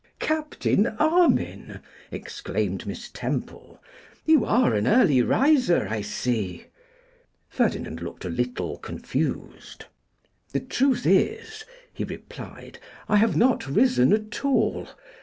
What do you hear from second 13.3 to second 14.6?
not risen at